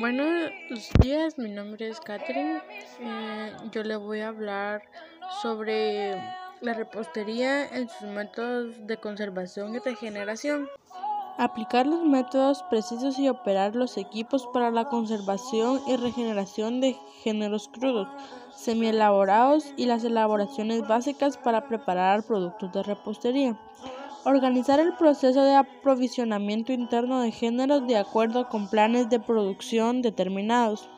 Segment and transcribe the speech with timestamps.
[0.00, 0.50] Buenos
[1.00, 2.62] días, mi nombre es Catherine.
[2.98, 4.82] Eh, yo le voy a hablar
[5.42, 6.12] sobre
[6.62, 10.66] la repostería en sus métodos de conservación y regeneración.
[11.36, 17.68] Aplicar los métodos precisos y operar los equipos para la conservación y regeneración de géneros
[17.68, 18.08] crudos,
[18.56, 23.58] semi-elaborados y las elaboraciones básicas para preparar productos de repostería.
[24.24, 30.88] Organizar el proceso de aprovisionamiento interno de géneros de acuerdo con planes de producción determinados.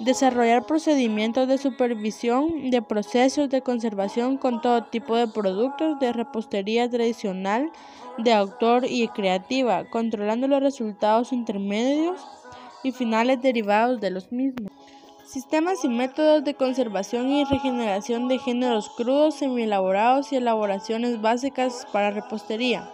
[0.00, 6.88] Desarrollar procedimientos de supervisión de procesos de conservación con todo tipo de productos de repostería
[6.88, 7.70] tradicional,
[8.16, 12.26] de autor y creativa, controlando los resultados intermedios
[12.82, 14.75] y finales derivados de los mismos.
[15.36, 22.10] Sistemas y métodos de conservación y regeneración de géneros crudos, semi-elaborados y elaboraciones básicas para
[22.10, 22.90] repostería.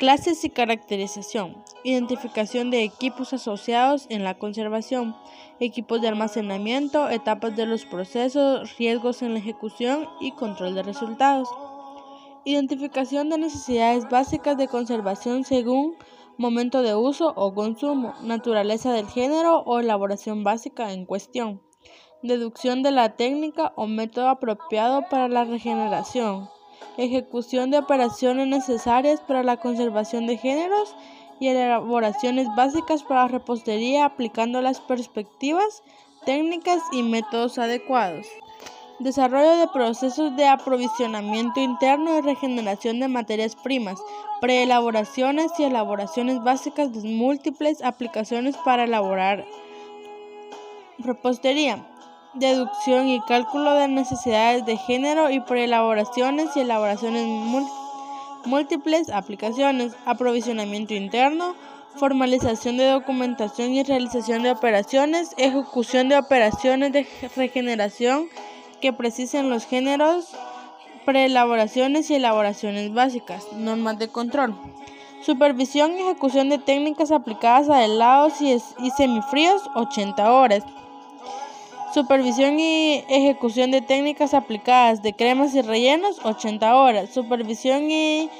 [0.00, 1.62] Clases y caracterización.
[1.84, 5.14] Identificación de equipos asociados en la conservación.
[5.60, 11.48] Equipos de almacenamiento, etapas de los procesos, riesgos en la ejecución y control de resultados.
[12.44, 15.94] Identificación de necesidades básicas de conservación según
[16.38, 21.60] momento de uso o consumo, naturaleza del género o elaboración básica en cuestión,
[22.22, 26.48] deducción de la técnica o método apropiado para la regeneración,
[26.96, 30.96] ejecución de operaciones necesarias para la conservación de géneros
[31.38, 35.84] y elaboraciones básicas para repostería aplicando las perspectivas,
[36.24, 38.26] técnicas y métodos adecuados.
[38.98, 44.00] Desarrollo de procesos de aprovisionamiento interno y regeneración de materias primas,
[44.40, 49.44] preelaboraciones y elaboraciones básicas de múltiples aplicaciones para elaborar
[50.98, 51.86] repostería,
[52.34, 57.26] deducción y cálculo de necesidades de género y preelaboraciones y elaboraciones
[58.44, 61.54] múltiples aplicaciones, aprovisionamiento interno,
[61.96, 67.06] formalización de documentación y realización de operaciones, ejecución de operaciones de
[67.36, 68.28] regeneración,
[68.80, 70.28] que precisen los géneros,
[71.04, 74.54] preelaboraciones y elaboraciones básicas, normas de control.
[75.20, 80.62] Supervisión y ejecución de técnicas aplicadas a helados y semifríos 80 horas.
[81.92, 87.10] Supervisión y ejecución de técnicas aplicadas de cremas y rellenos 80 horas.
[87.10, 88.30] Supervisión y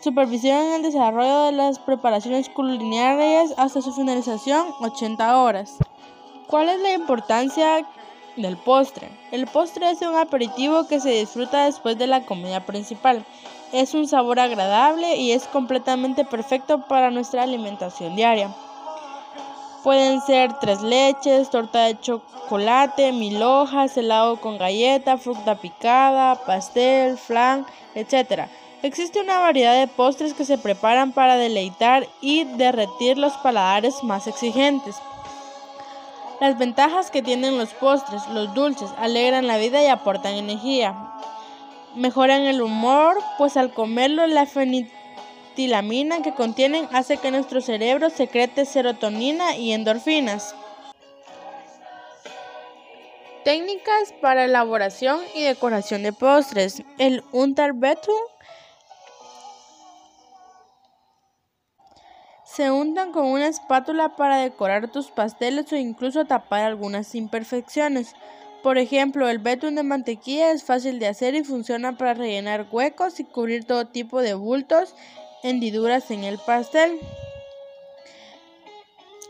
[0.00, 5.78] supervisión en el desarrollo de las preparaciones culinarias hasta su finalización 80 horas.
[6.46, 7.84] ¿Cuál es la importancia
[8.36, 9.08] del postre.
[9.30, 13.24] El postre es un aperitivo que se disfruta después de la comida principal.
[13.72, 18.54] Es un sabor agradable y es completamente perfecto para nuestra alimentación diaria.
[19.84, 27.18] Pueden ser tres leches, torta de chocolate, mil hojas, helado con galleta, fruta picada, pastel,
[27.18, 28.48] flan, etc.
[28.82, 34.26] Existe una variedad de postres que se preparan para deleitar y derretir los paladares más
[34.26, 34.96] exigentes.
[36.40, 40.94] Las ventajas que tienen los postres, los dulces, alegran la vida y aportan energía.
[41.94, 44.46] Mejoran el humor, pues al comerlo la
[45.54, 50.54] que contienen hace que nuestro cerebro secrete serotonina y endorfinas.
[53.44, 56.82] Técnicas para elaboración y decoración de postres.
[56.98, 58.14] El Unterbetung
[62.44, 68.14] Se untan con una espátula para decorar tus pasteles o incluso tapar algunas imperfecciones.
[68.62, 73.18] Por ejemplo, el betún de mantequilla es fácil de hacer y funciona para rellenar huecos
[73.18, 74.94] y cubrir todo tipo de bultos,
[75.44, 76.98] hendiduras en el pastel.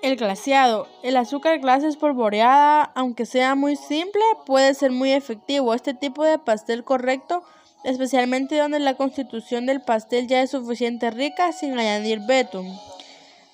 [0.00, 0.86] El glaseado.
[1.02, 5.74] El azúcar glass espolvoreada, aunque sea muy simple, puede ser muy efectivo.
[5.74, 7.42] Este tipo de pastel correcto,
[7.82, 12.78] especialmente donde la constitución del pastel ya es suficiente rica sin añadir betún.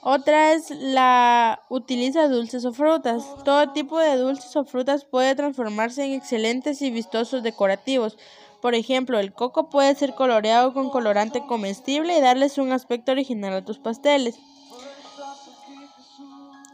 [0.03, 3.25] Otra es la utiliza dulces o frutas.
[3.45, 8.17] Todo tipo de dulces o frutas puede transformarse en excelentes y vistosos decorativos.
[8.61, 13.55] Por ejemplo, el coco puede ser coloreado con colorante comestible y darles un aspecto original
[13.55, 14.39] a tus pasteles.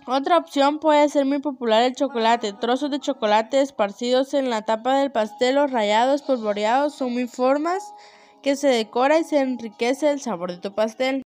[0.08, 2.52] Otra opción puede ser muy popular el chocolate.
[2.52, 7.92] Trozos de chocolate esparcidos en la tapa del pastel o rayados, polvoreados son muy formas
[8.40, 11.22] que se decora y se enriquece el sabor de tu pastel.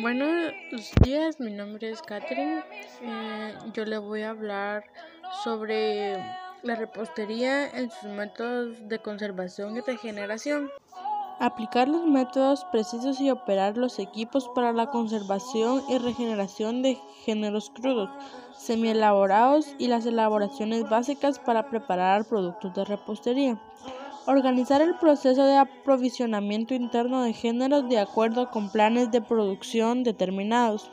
[0.00, 0.52] Buenos
[1.02, 2.62] días, mi nombre es Catherine.
[3.02, 4.84] Eh, yo le voy a hablar
[5.44, 6.16] sobre
[6.66, 10.68] la repostería en sus métodos de conservación y regeneración.
[11.38, 17.70] Aplicar los métodos precisos y operar los equipos para la conservación y regeneración de géneros
[17.70, 18.08] crudos,
[18.56, 23.60] semi-elaborados y las elaboraciones básicas para preparar productos de repostería.
[24.26, 30.90] Organizar el proceso de aprovisionamiento interno de géneros de acuerdo con planes de producción determinados.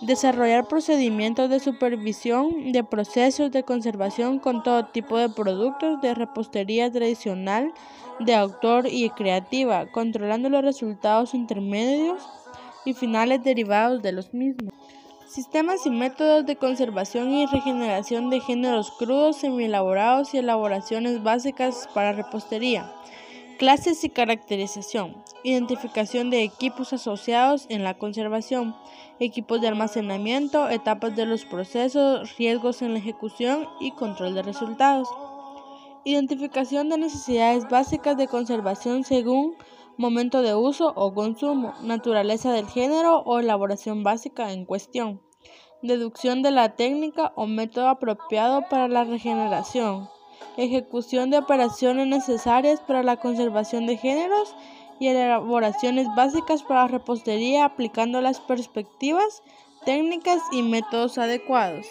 [0.00, 6.90] Desarrollar procedimientos de supervisión de procesos de conservación con todo tipo de productos de repostería
[6.90, 7.74] tradicional,
[8.18, 12.22] de autor y creativa, controlando los resultados intermedios
[12.86, 14.72] y finales derivados de los mismos.
[15.26, 22.12] Sistemas y métodos de conservación y regeneración de géneros crudos, semi-elaborados y elaboraciones básicas para
[22.12, 22.90] repostería.
[23.60, 25.22] Clases y caracterización.
[25.44, 28.74] Identificación de equipos asociados en la conservación.
[29.18, 35.08] Equipos de almacenamiento, etapas de los procesos, riesgos en la ejecución y control de resultados.
[36.06, 39.56] Identificación de necesidades básicas de conservación según
[39.98, 45.20] momento de uso o consumo, naturaleza del género o elaboración básica en cuestión,
[45.82, 50.08] deducción de la técnica o método apropiado para la regeneración,
[50.56, 54.54] ejecución de operaciones necesarias para la conservación de géneros
[54.98, 59.42] y elaboraciones básicas para repostería aplicando las perspectivas,
[59.84, 61.86] técnicas y métodos adecuados.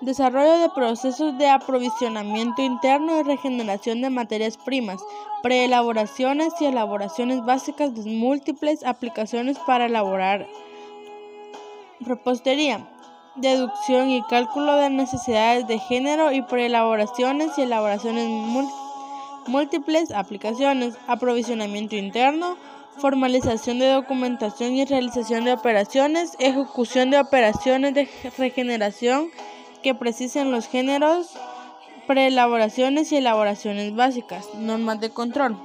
[0.00, 5.00] Desarrollo de procesos de aprovisionamiento interno y regeneración de materias primas,
[5.42, 10.48] preelaboraciones y elaboraciones básicas de múltiples aplicaciones para elaborar
[12.04, 12.86] repostería,
[13.34, 18.28] deducción y cálculo de necesidades de género y preelaboraciones y elaboraciones
[19.46, 22.56] múltiples aplicaciones, aprovisionamiento interno,
[22.98, 28.08] formalización de documentación y realización de operaciones, ejecución de operaciones de
[28.38, 29.30] regeneración,
[29.82, 31.30] que precisen los géneros,
[32.06, 35.56] preelaboraciones y elaboraciones básicas, normas de control.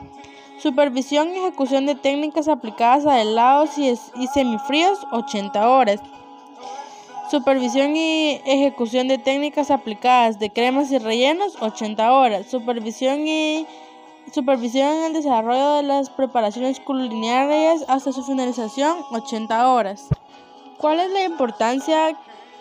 [0.58, 6.00] Supervisión y ejecución de técnicas aplicadas a helados y, y semifríos, 80 horas.
[7.30, 12.48] Supervisión y ejecución de técnicas aplicadas de cremas y rellenos, 80 horas.
[12.48, 13.66] Supervisión y
[14.34, 20.08] supervisión en el desarrollo de las preparaciones culinarias hasta su finalización, 80 horas.
[20.78, 22.18] ¿Cuál es la importancia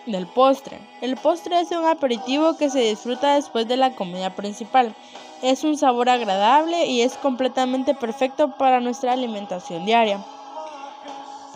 [0.07, 0.79] del postre.
[1.01, 4.95] El postre es un aperitivo que se disfruta después de la comida principal.
[5.43, 10.25] Es un sabor agradable y es completamente perfecto para nuestra alimentación diaria.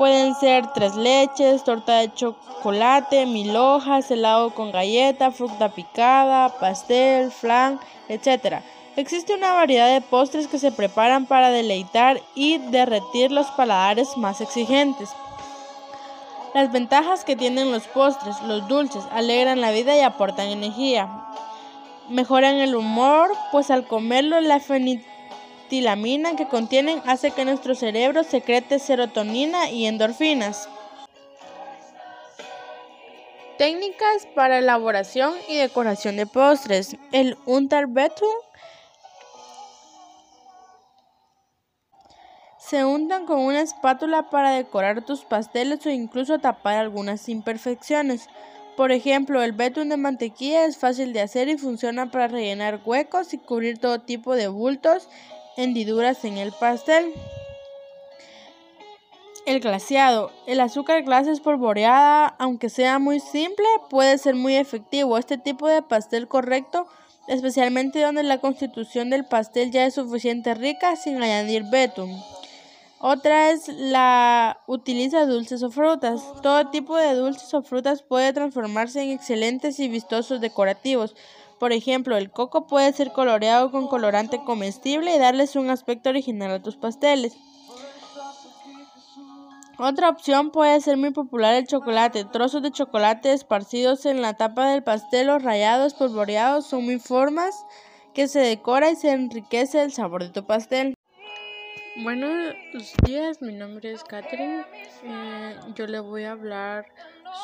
[0.00, 7.30] Pueden ser tres leches, torta de chocolate, mil hojas, helado con galleta, fruta picada, pastel,
[7.30, 8.62] flan, etc.
[8.96, 14.40] Existe una variedad de postres que se preparan para deleitar y derretir los paladares más
[14.40, 15.10] exigentes.
[16.54, 21.10] Las ventajas que tienen los postres, los dulces, alegran la vida y aportan energía.
[22.08, 24.60] Mejoran el humor, pues al comerlo la
[26.36, 30.68] que contienen hace que nuestro cerebro secrete serotonina y endorfinas.
[33.56, 36.96] Técnicas para elaboración y decoración de postres.
[37.12, 38.28] El Unterbetum
[42.58, 48.28] Se untan con una espátula para decorar tus pasteles o incluso tapar algunas imperfecciones.
[48.76, 53.34] Por ejemplo, el betún de mantequilla es fácil de hacer y funciona para rellenar huecos
[53.34, 55.08] y cubrir todo tipo de bultos,
[55.62, 57.12] hendiduras en el pastel.
[59.46, 60.30] El glaseado.
[60.46, 65.18] El azúcar glace espolvoreada, aunque sea muy simple, puede ser muy efectivo.
[65.18, 66.86] Este tipo de pastel correcto,
[67.26, 72.22] especialmente donde la constitución del pastel ya es suficiente rica sin añadir betún.
[73.02, 76.22] Otra es la utiliza dulces o frutas.
[76.42, 81.16] Todo tipo de dulces o frutas puede transformarse en excelentes y vistosos decorativos.
[81.60, 86.50] Por ejemplo, el coco puede ser coloreado con colorante comestible y darles un aspecto original
[86.50, 87.36] a tus pasteles.
[89.78, 92.24] Otra opción puede ser muy popular el chocolate.
[92.24, 97.66] Trozos de chocolate esparcidos en la tapa del pastel o rayados, polvoreados son muy formas
[98.14, 100.94] que se decora y se enriquece el sabor de tu pastel.
[102.02, 102.54] Buenos
[103.04, 104.64] días, mi nombre es Catherine.
[105.04, 106.86] Eh, yo le voy a hablar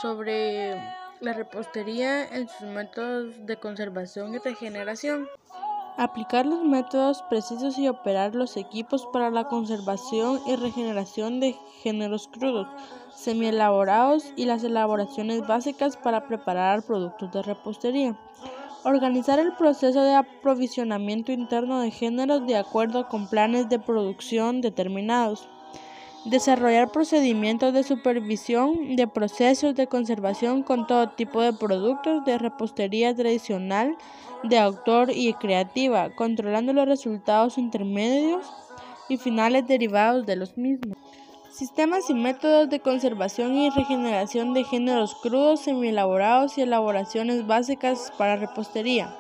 [0.01, 0.75] sobre
[1.21, 5.29] la repostería en sus métodos de conservación y regeneración.
[5.97, 12.29] Aplicar los métodos precisos y operar los equipos para la conservación y regeneración de géneros
[12.29, 12.69] crudos,
[13.15, 18.17] semi-elaborados y las elaboraciones básicas para preparar productos de repostería.
[18.85, 25.49] Organizar el proceso de aprovisionamiento interno de géneros de acuerdo con planes de producción determinados.
[26.27, 33.15] Desarrollar procedimientos de supervisión de procesos de conservación con todo tipo de productos de repostería
[33.15, 33.97] tradicional,
[34.43, 38.45] de autor y creativa, controlando los resultados intermedios
[39.09, 40.99] y finales derivados de los mismos.
[41.49, 48.35] Sistemas y métodos de conservación y regeneración de géneros crudos, semi-elaborados y elaboraciones básicas para
[48.35, 49.17] repostería.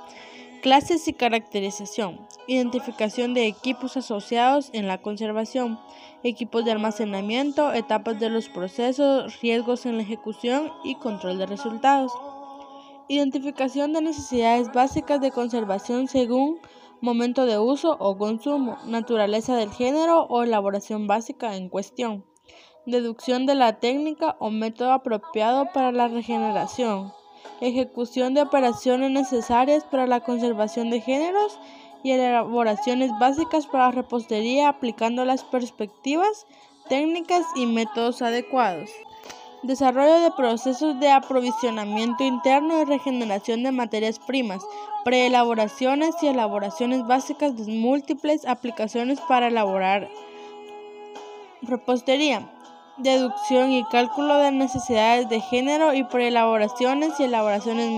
[0.66, 2.26] Clases y caracterización.
[2.48, 5.78] Identificación de equipos asociados en la conservación.
[6.24, 12.10] Equipos de almacenamiento, etapas de los procesos, riesgos en la ejecución y control de resultados.
[13.06, 16.58] Identificación de necesidades básicas de conservación según
[17.00, 22.24] momento de uso o consumo, naturaleza del género o elaboración básica en cuestión.
[22.86, 27.12] Deducción de la técnica o método apropiado para la regeneración
[27.60, 31.58] ejecución de operaciones necesarias para la conservación de géneros
[32.02, 36.46] y elaboraciones básicas para repostería aplicando las perspectivas,
[36.88, 38.90] técnicas y métodos adecuados.
[39.62, 44.62] Desarrollo de procesos de aprovisionamiento interno y regeneración de materias primas,
[45.04, 50.08] preelaboraciones y elaboraciones básicas de múltiples aplicaciones para elaborar
[51.62, 52.48] repostería
[52.98, 57.90] deducción y cálculo de necesidades de género y por elaboraciones y elaboraciones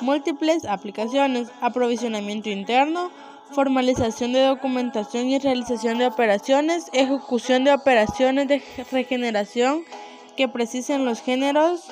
[0.00, 3.10] múltiples aplicaciones, aprovisionamiento interno,
[3.52, 9.84] formalización de documentación y realización de operaciones, ejecución de operaciones de regeneración
[10.36, 11.84] que precisen los géneros,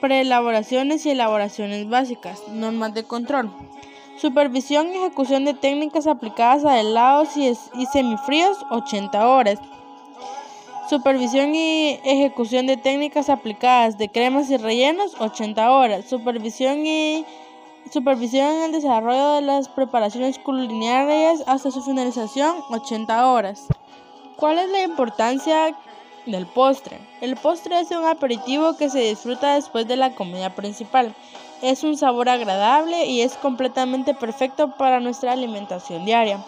[0.00, 3.52] preelaboraciones y elaboraciones básicas, normas de control.
[4.16, 9.60] Supervisión y ejecución de técnicas aplicadas a helados y, y semifríos 80 horas.
[10.88, 16.06] Supervisión y ejecución de técnicas aplicadas de cremas y rellenos 80 horas.
[16.06, 17.26] Supervisión y
[17.92, 23.66] supervisión en el desarrollo de las preparaciones culinarias hasta su finalización 80 horas.
[24.36, 25.76] ¿Cuál es la importancia
[26.24, 26.98] del postre?
[27.20, 31.14] El postre es un aperitivo que se disfruta después de la comida principal.
[31.60, 36.42] Es un sabor agradable y es completamente perfecto para nuestra alimentación diaria.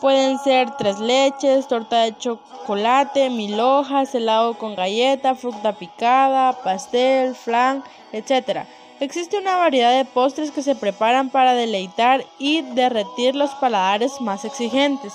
[0.00, 7.34] Pueden ser tres leches, torta de chocolate, mil hojas, helado con galleta, fruta picada, pastel,
[7.34, 8.66] flan, etc.
[9.00, 14.44] Existe una variedad de postres que se preparan para deleitar y derretir los paladares más
[14.44, 15.14] exigentes.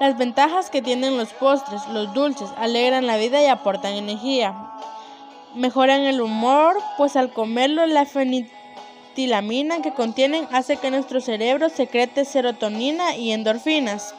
[0.00, 4.54] Las ventajas que tienen los postres, los dulces, alegran la vida y aportan energía.
[5.54, 8.57] Mejoran el humor, pues al comerlo la fenitina
[9.26, 14.14] lamina que contienen hace que nuestro cerebro secrete serotonina y endorfinas.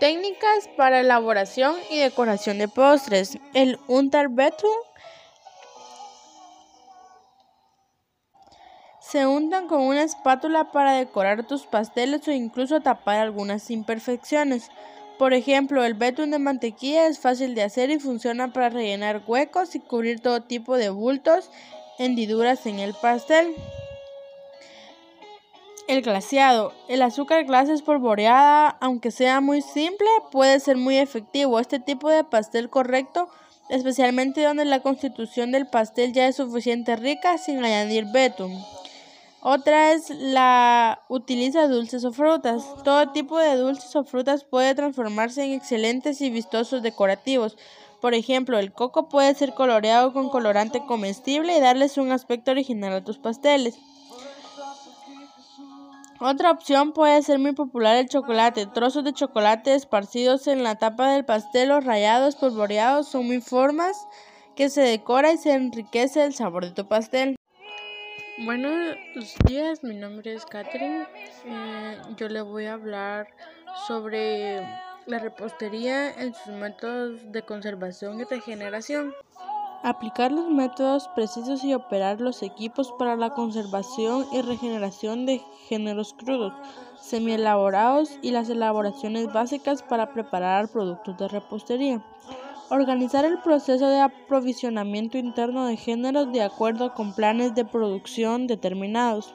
[0.00, 3.38] Técnicas para elaboración y decoración de postres.
[3.54, 4.70] El Unterbeton
[9.00, 14.70] se untan con una espátula para decorar tus pasteles o incluso tapar algunas imperfecciones.
[15.18, 19.74] Por ejemplo, el betún de mantequilla es fácil de hacer y funciona para rellenar huecos
[19.76, 21.50] y cubrir todo tipo de bultos
[21.98, 23.54] hendiduras en el pastel.
[25.86, 26.72] El glaseado.
[26.88, 31.60] El azúcar glass espolvoreada, aunque sea muy simple, puede ser muy efectivo.
[31.60, 33.28] Este tipo de pastel correcto,
[33.68, 38.64] especialmente donde la constitución del pastel ya es suficiente rica sin añadir betún.
[39.46, 42.64] Otra es la utiliza dulces o frutas.
[42.82, 47.58] Todo tipo de dulces o frutas puede transformarse en excelentes y vistosos decorativos.
[48.04, 52.92] Por ejemplo, el coco puede ser coloreado con colorante comestible y darles un aspecto original
[52.92, 53.78] a tus pasteles.
[56.20, 58.66] Otra opción puede ser muy popular el chocolate.
[58.66, 63.96] Trozos de chocolate esparcidos en la tapa del pastel o rayados, polvoreados son muy formas
[64.54, 67.36] que se decora y se enriquece el sabor de tu pastel.
[68.44, 68.98] Buenos
[69.46, 71.06] días, mi nombre es Catherine.
[71.46, 73.28] Eh, yo le voy a hablar
[73.88, 74.60] sobre
[75.06, 79.12] la repostería en sus métodos de conservación y regeneración.
[79.82, 86.14] Aplicar los métodos precisos y operar los equipos para la conservación y regeneración de géneros
[86.14, 86.54] crudos,
[86.98, 92.02] semi-elaborados y las elaboraciones básicas para preparar productos de repostería.
[92.70, 99.34] Organizar el proceso de aprovisionamiento interno de géneros de acuerdo con planes de producción determinados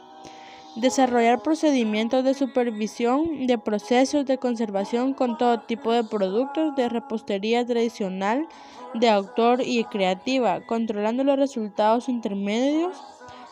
[0.76, 7.66] Desarrollar procedimientos de supervisión de procesos de conservación con todo tipo de productos de repostería
[7.66, 8.48] tradicional,
[8.94, 12.96] de autor y creativa, controlando los resultados intermedios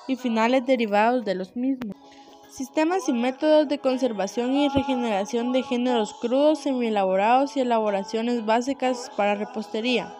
[0.07, 1.97] y finales derivados de los mismos.
[2.50, 9.36] Sistemas y métodos de conservación y regeneración de géneros crudos, semi-elaborados y elaboraciones básicas para
[9.36, 10.15] repostería.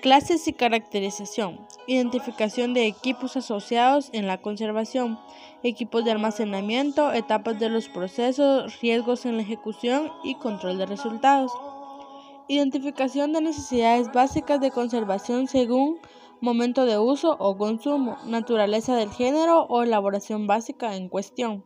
[0.00, 1.66] Clases y caracterización.
[1.88, 5.18] Identificación de equipos asociados en la conservación.
[5.64, 11.50] Equipos de almacenamiento, etapas de los procesos, riesgos en la ejecución y control de resultados.
[12.46, 15.98] Identificación de necesidades básicas de conservación según
[16.40, 21.64] momento de uso o consumo, naturaleza del género o elaboración básica en cuestión.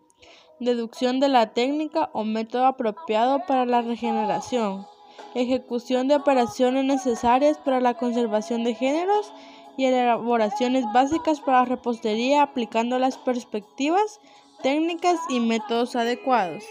[0.59, 4.87] Deducción de la técnica o método apropiado para la regeneración
[5.35, 9.33] ejecución de operaciones necesarias para la conservación de géneros
[9.77, 14.21] y elaboraciones básicas para repostería aplicando las perspectivas,
[14.63, 16.63] técnicas y métodos adecuados.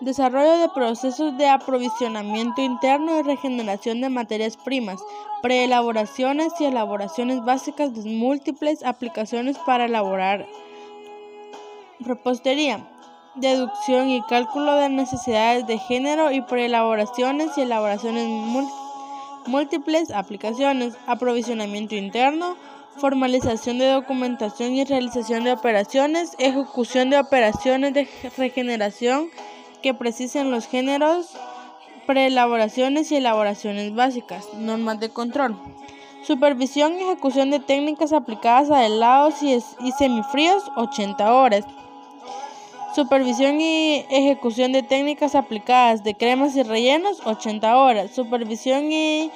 [0.00, 5.00] Desarrollo de procesos de aprovisionamiento interno y regeneración de materias primas,
[5.42, 10.46] preelaboraciones y elaboraciones básicas de múltiples aplicaciones para elaborar
[12.00, 12.86] repostería,
[13.36, 18.26] deducción y cálculo de necesidades de género y preelaboraciones y elaboraciones
[19.46, 22.56] múltiples aplicaciones, aprovisionamiento interno,
[22.96, 29.28] formalización de documentación y realización de operaciones, ejecución de operaciones de regeneración
[29.82, 31.36] que precisen los géneros,
[32.06, 35.56] preelaboraciones y elaboraciones básicas, normas de control.
[36.22, 39.60] Supervisión y ejecución de técnicas aplicadas a helados y,
[39.96, 41.64] semifríos 80 horas.
[42.96, 48.10] Supervisión y ejecución de técnicas aplicadas de cremas y rellenos 80 horas.
[48.12, 49.30] Supervisión y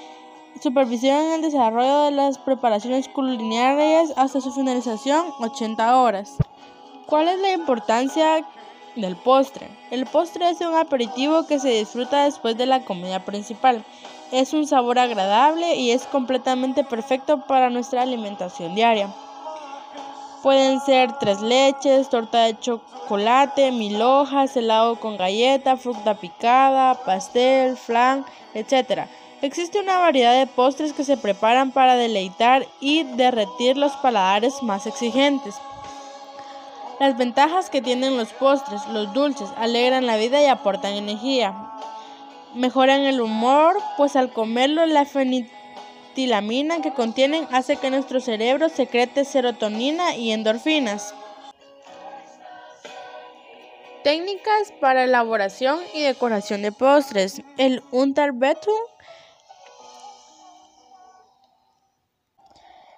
[0.63, 6.39] supervisión en el desarrollo de las preparaciones culinarias hasta su finalización 80 horas.
[7.05, 8.47] ¿Cuál es la importancia
[8.97, 9.69] del postre?
[9.91, 13.85] El postre es un aperitivo que se disfruta después de la comida principal.
[14.33, 19.15] Es un sabor agradable y es completamente perfecto para nuestra alimentación diaria.
[20.43, 27.77] Pueden ser tres leches, torta de chocolate, mil hojas, helado con galleta, fruta picada, pastel,
[27.77, 29.03] flan, etc.
[29.43, 34.87] Existe una variedad de postres que se preparan para deleitar y derretir los paladares más
[34.87, 35.57] exigentes.
[36.99, 41.55] Las ventajas que tienen los postres, los dulces, alegran la vida y aportan energía.
[42.55, 45.60] Mejoran el humor, pues al comerlo la fenitina
[46.15, 51.15] tilamina que contienen hace que nuestro cerebro secrete serotonina y endorfinas.
[54.03, 57.43] Técnicas para elaboración y decoración de postres.
[57.59, 58.75] El Unterbeton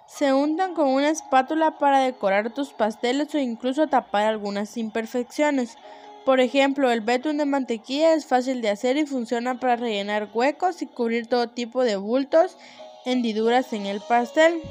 [0.07, 5.77] se untan con una espátula para decorar tus pasteles o incluso tapar algunas imperfecciones.
[6.23, 10.81] Por ejemplo, el betún de mantequilla es fácil de hacer y funciona para rellenar huecos
[10.81, 12.57] y cubrir todo tipo de bultos
[13.05, 14.61] hendiduras en el pastel.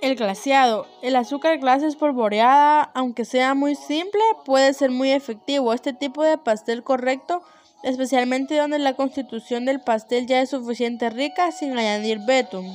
[0.00, 0.86] El glaseado.
[1.02, 5.72] El azúcar glass espolvoreada, aunque sea muy simple, puede ser muy efectivo.
[5.74, 7.42] Este tipo de pastel correcto,
[7.82, 12.66] especialmente donde la constitución del pastel ya es suficiente rica sin añadir betún.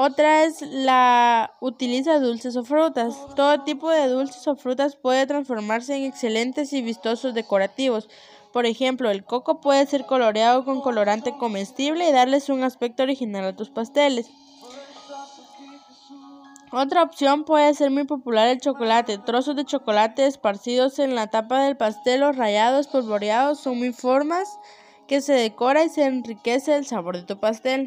[0.00, 3.16] Otra es la utiliza dulces o frutas.
[3.34, 8.08] Todo tipo de dulces o frutas puede transformarse en excelentes y vistosos decorativos.
[8.52, 13.44] Por ejemplo, el coco puede ser coloreado con colorante comestible y darles un aspecto original
[13.44, 14.30] a tus pasteles.
[16.70, 19.18] Otra opción puede ser muy popular el chocolate.
[19.18, 24.58] Trozos de chocolate esparcidos en la tapa del pastel o rayados, polvoreados son muy formas
[25.06, 27.76] que se decora y se enriquece el sabor de tu pastel.